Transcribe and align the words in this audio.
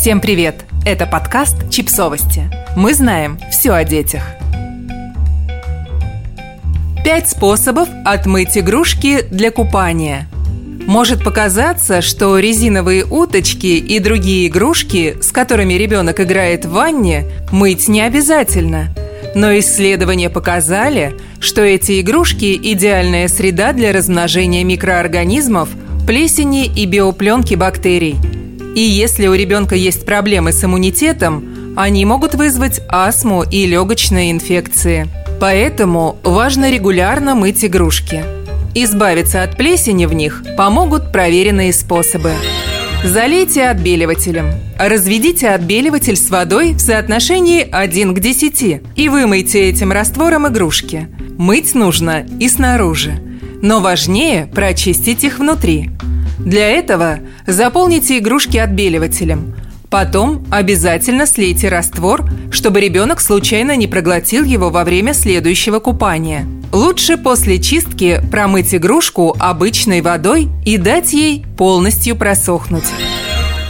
Всем 0.00 0.20
привет! 0.20 0.64
Это 0.86 1.06
подкаст 1.06 1.70
«Чипсовости». 1.70 2.48
Мы 2.76 2.94
знаем 2.94 3.36
все 3.50 3.72
о 3.72 3.82
детях. 3.82 4.22
Пять 7.04 7.28
способов 7.28 7.88
отмыть 8.04 8.56
игрушки 8.56 9.22
для 9.22 9.50
купания. 9.50 10.28
Может 10.86 11.24
показаться, 11.24 12.00
что 12.00 12.38
резиновые 12.38 13.04
уточки 13.06 13.66
и 13.66 13.98
другие 13.98 14.46
игрушки, 14.46 15.16
с 15.20 15.32
которыми 15.32 15.74
ребенок 15.74 16.20
играет 16.20 16.64
в 16.64 16.70
ванне, 16.70 17.24
мыть 17.50 17.88
не 17.88 18.02
обязательно. 18.02 18.94
Но 19.34 19.58
исследования 19.58 20.30
показали, 20.30 21.16
что 21.40 21.62
эти 21.62 22.00
игрушки– 22.00 22.56
идеальная 22.62 23.26
среда 23.26 23.72
для 23.72 23.92
размножения 23.92 24.62
микроорганизмов, 24.62 25.68
плесени 26.06 26.66
и 26.66 26.86
биопленки 26.86 27.56
бактерий– 27.56 28.14
и 28.74 28.80
если 28.80 29.26
у 29.26 29.34
ребенка 29.34 29.74
есть 29.74 30.04
проблемы 30.06 30.52
с 30.52 30.64
иммунитетом, 30.64 31.74
они 31.76 32.04
могут 32.04 32.34
вызвать 32.34 32.80
астму 32.88 33.42
и 33.42 33.66
легочные 33.66 34.32
инфекции. 34.32 35.08
Поэтому 35.40 36.18
важно 36.24 36.70
регулярно 36.70 37.34
мыть 37.34 37.64
игрушки. 37.64 38.24
Избавиться 38.74 39.42
от 39.42 39.56
плесени 39.56 40.06
в 40.06 40.12
них 40.12 40.42
помогут 40.56 41.12
проверенные 41.12 41.72
способы. 41.72 42.32
Залейте 43.04 43.64
отбеливателем. 43.64 44.50
Разведите 44.76 45.50
отбеливатель 45.50 46.16
с 46.16 46.30
водой 46.30 46.72
в 46.72 46.80
соотношении 46.80 47.66
1 47.70 48.14
к 48.14 48.20
10 48.20 48.82
и 48.96 49.08
вымойте 49.08 49.68
этим 49.68 49.92
раствором 49.92 50.48
игрушки. 50.48 51.08
Мыть 51.38 51.74
нужно 51.74 52.26
и 52.40 52.48
снаружи. 52.48 53.20
Но 53.62 53.80
важнее 53.80 54.46
прочистить 54.46 55.22
их 55.22 55.38
внутри. 55.38 55.90
Для 56.38 56.68
этого 56.68 57.20
заполните 57.46 58.18
игрушки 58.18 58.56
отбеливателем. 58.56 59.54
Потом 59.90 60.44
обязательно 60.50 61.26
слейте 61.26 61.68
раствор, 61.68 62.28
чтобы 62.50 62.80
ребенок 62.80 63.20
случайно 63.20 63.74
не 63.76 63.86
проглотил 63.86 64.44
его 64.44 64.70
во 64.70 64.84
время 64.84 65.14
следующего 65.14 65.78
купания. 65.78 66.46
Лучше 66.72 67.16
после 67.16 67.58
чистки 67.58 68.20
промыть 68.30 68.74
игрушку 68.74 69.34
обычной 69.38 70.02
водой 70.02 70.48
и 70.66 70.76
дать 70.76 71.14
ей 71.14 71.46
полностью 71.56 72.16
просохнуть. 72.16 72.84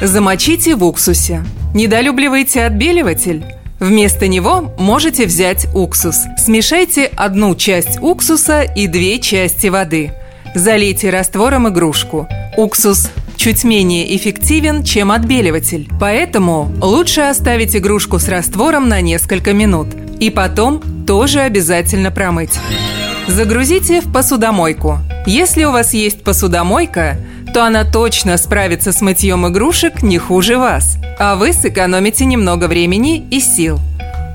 Замочите 0.02 0.74
в 0.74 0.84
уксусе. 0.84 1.44
Недолюбливаете 1.74 2.64
отбеливатель? 2.64 3.44
Вместо 3.78 4.26
него 4.26 4.74
можете 4.76 5.26
взять 5.26 5.68
уксус. 5.72 6.16
Смешайте 6.36 7.04
одну 7.04 7.54
часть 7.54 8.02
уксуса 8.02 8.62
и 8.62 8.88
две 8.88 9.20
части 9.20 9.68
воды. 9.68 10.12
Залейте 10.54 11.10
раствором 11.10 11.68
игрушку. 11.68 12.26
Уксус 12.58 13.12
чуть 13.36 13.62
менее 13.62 14.16
эффективен, 14.16 14.82
чем 14.82 15.12
отбеливатель, 15.12 15.88
поэтому 16.00 16.72
лучше 16.82 17.20
оставить 17.20 17.76
игрушку 17.76 18.18
с 18.18 18.26
раствором 18.26 18.88
на 18.88 19.00
несколько 19.00 19.52
минут 19.52 19.86
и 20.18 20.28
потом 20.30 20.82
тоже 21.06 21.38
обязательно 21.42 22.10
промыть. 22.10 22.50
Загрузите 23.28 24.00
в 24.00 24.12
посудомойку. 24.12 24.98
Если 25.24 25.62
у 25.62 25.70
вас 25.70 25.94
есть 25.94 26.24
посудомойка, 26.24 27.20
то 27.54 27.64
она 27.64 27.84
точно 27.84 28.36
справится 28.36 28.90
с 28.90 29.02
мытьем 29.02 29.46
игрушек 29.46 30.02
не 30.02 30.18
хуже 30.18 30.58
вас, 30.58 30.96
а 31.16 31.36
вы 31.36 31.52
сэкономите 31.52 32.24
немного 32.24 32.64
времени 32.64 33.24
и 33.30 33.38
сил. 33.38 33.78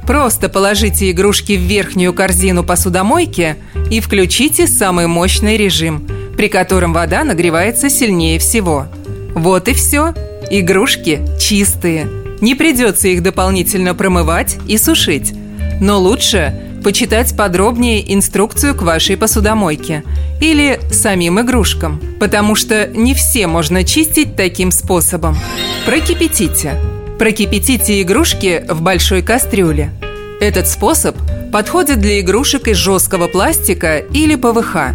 Просто 0.07 0.47
положите 0.47 1.11
игрушки 1.11 1.57
в 1.57 1.61
верхнюю 1.61 2.13
корзину 2.13 2.63
посудомойки 2.63 3.57
и 3.91 3.99
включите 3.99 4.65
самый 4.65 5.07
мощный 5.07 5.57
режим– 5.57 6.07
при 6.37 6.47
котором 6.47 6.93
вода 6.93 7.23
нагревается 7.23 7.89
сильнее 7.89 8.39
всего. 8.39 8.87
Вот 9.35 9.67
и 9.67 9.73
все. 9.73 10.13
Игрушки 10.49 11.21
чистые. 11.39 12.07
Не 12.41 12.55
придется 12.55 13.07
их 13.07 13.23
дополнительно 13.23 13.95
промывать 13.95 14.57
и 14.67 14.77
сушить. 14.77 15.33
Но 15.79 15.99
лучше 15.99 16.53
почитать 16.83 17.35
подробнее 17.35 18.13
инструкцию 18.13 18.75
к 18.75 18.81
вашей 18.81 19.15
посудомойке 19.15 20.03
или 20.41 20.79
самим 20.91 21.39
игрушкам, 21.39 22.01
потому 22.19 22.55
что 22.55 22.87
не 22.87 23.13
все 23.13 23.47
можно 23.47 23.83
чистить 23.83 24.35
таким 24.35 24.71
способом. 24.71 25.37
Прокипятите. 25.85 26.75
Прокипятите 27.17 28.01
игрушки 28.01 28.65
в 28.67 28.81
большой 28.81 29.21
кастрюле. 29.21 29.91
Этот 30.41 30.67
способ 30.67 31.15
подходит 31.53 31.99
для 31.99 32.19
игрушек 32.19 32.67
из 32.67 32.75
жесткого 32.75 33.27
пластика 33.27 33.99
или 33.99 34.35
ПВХ. 34.35 34.93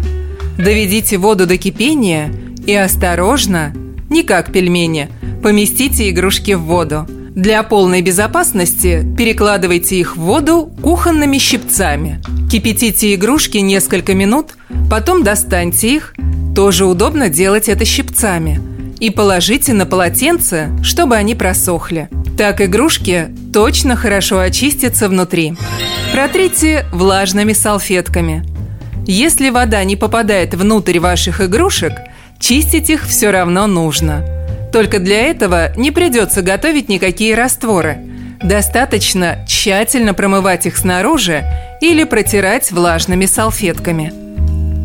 Доведите 0.59 1.15
воду 1.15 1.47
до 1.47 1.57
кипения 1.57 2.33
и 2.67 2.75
осторожно, 2.75 3.73
не 4.09 4.23
как 4.23 4.51
пельмени, 4.51 5.07
поместите 5.41 6.09
игрушки 6.09 6.51
в 6.51 6.63
воду. 6.63 7.07
Для 7.33 7.63
полной 7.63 8.01
безопасности 8.01 9.07
перекладывайте 9.17 9.95
их 9.95 10.17
в 10.17 10.19
воду 10.19 10.69
кухонными 10.83 11.37
щипцами. 11.37 12.21
Кипятите 12.51 13.15
игрушки 13.15 13.59
несколько 13.59 14.13
минут, 14.13 14.55
потом 14.91 15.23
достаньте 15.23 15.95
их. 15.95 16.13
Тоже 16.53 16.85
удобно 16.85 17.29
делать 17.29 17.69
это 17.69 17.85
щипцами. 17.85 18.59
И 18.99 19.11
положите 19.11 19.71
на 19.71 19.85
полотенце, 19.85 20.71
чтобы 20.83 21.15
они 21.15 21.35
просохли. 21.35 22.09
Так 22.37 22.59
игрушки 22.59 23.29
точно 23.53 23.95
хорошо 23.95 24.39
очистятся 24.39 25.07
внутри. 25.07 25.53
Протрите 26.11 26.85
влажными 26.91 27.53
салфетками– 27.53 28.43
если 29.09 29.49
вода 29.49 29.83
не 29.83 29.95
попадает 29.95 30.53
внутрь 30.53 30.99
ваших 30.99 31.41
игрушек, 31.41 31.93
чистить 32.39 32.91
их 32.91 33.07
все 33.07 33.31
равно 33.31 33.65
нужно. 33.65 34.23
Только 34.71 34.99
для 34.99 35.21
этого 35.21 35.75
не 35.75 35.89
придется 35.89 36.43
готовить 36.43 36.89
никакие 36.89 37.33
растворы. 37.33 37.97
Достаточно 38.43 39.43
тщательно 39.47 40.13
промывать 40.13 40.67
их 40.67 40.77
снаружи 40.77 41.43
или 41.81 42.03
протирать 42.03 42.71
влажными 42.71 43.25
салфетками. 43.25 44.13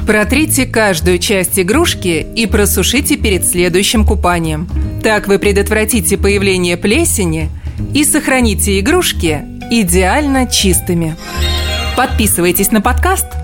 Протрите 0.07 0.65
каждую 0.65 1.19
часть 1.19 1.61
игрушки 1.61 2.27
и 2.35 2.47
просушите 2.47 3.17
перед 3.17 3.47
следующим 3.47 4.07
купанием. 4.07 4.71
Так 5.03 5.29
вы 5.29 5.39
предотвратите 5.39 6.17
появление 6.17 6.79
плесени 6.79 7.51
и 7.93 8.05
сохраните 8.05 8.81
игрушки 8.81 9.43
идеально 9.71 10.47
чистыми. 10.47 11.15
Подписывайтесь 11.95 12.71
на 12.71 12.81
подкаст– 12.81 13.27